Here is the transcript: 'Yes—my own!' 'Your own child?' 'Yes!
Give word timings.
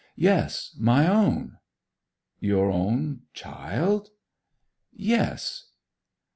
'Yes—my 0.15 1.07
own!' 1.07 1.59
'Your 2.39 2.71
own 2.71 3.21
child?' 3.35 4.09
'Yes! 4.91 5.65